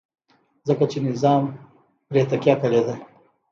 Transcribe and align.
ځکه 0.67 0.83
چې 0.91 0.97
نظام 1.07 1.43
پرې 2.07 2.21
تکیه 2.29 2.55
کړې 2.61 2.81
ده. 2.87 2.95